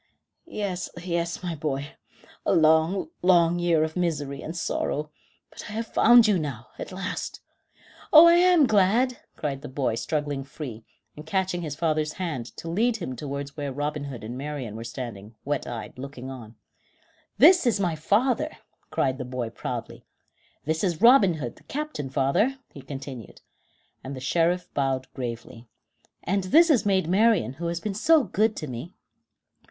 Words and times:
"Yes, 0.47 0.89
yes, 0.97 1.43
my 1.43 1.53
boy; 1.53 1.93
a 2.43 2.53
long, 2.55 3.11
long 3.21 3.59
year 3.59 3.83
of 3.83 3.95
misery 3.95 4.41
and 4.41 4.57
sorrow; 4.57 5.11
but 5.51 5.65
I 5.69 5.73
have 5.73 5.85
found 5.85 6.27
you 6.27 6.39
now, 6.39 6.69
at 6.79 6.91
last." 6.91 7.39
"Oh! 8.11 8.25
I 8.25 8.33
am 8.33 8.65
glad," 8.65 9.19
cried 9.35 9.61
the 9.61 9.67
boy, 9.69 9.93
struggling 9.93 10.43
free, 10.43 10.83
and 11.15 11.23
catching 11.23 11.61
his 11.61 11.75
father's 11.75 12.13
hand 12.13 12.47
to 12.57 12.67
lead 12.67 12.97
him 12.97 13.15
towards 13.15 13.55
where 13.55 13.71
Robin 13.71 14.05
Hood 14.05 14.23
and 14.23 14.35
Marian 14.35 14.75
were 14.75 14.83
standing, 14.83 15.35
wet 15.45 15.67
eyed, 15.67 15.99
looking 15.99 16.31
on. 16.31 16.55
"This 17.37 17.67
is 17.67 17.79
my 17.79 17.95
father," 17.95 18.49
cried 18.89 19.19
the 19.19 19.23
boy 19.23 19.51
proudly. 19.51 20.03
"This 20.65 20.83
is 20.83 20.99
Robin 20.99 21.35
Hood, 21.35 21.57
the 21.57 21.63
captain, 21.65 22.09
father," 22.09 22.57
he 22.73 22.81
continued, 22.81 23.41
and 24.03 24.15
the 24.15 24.19
Sheriff 24.19 24.67
bowed 24.73 25.13
gravely; 25.13 25.67
"and 26.23 26.45
this 26.45 26.71
is 26.71 26.87
Maid 26.87 27.07
Marian, 27.07 27.53
who 27.61 27.67
has 27.67 27.79
been 27.79 27.93
so 27.93 28.23
good 28.23 28.55
to 28.55 28.65
me." 28.65 28.95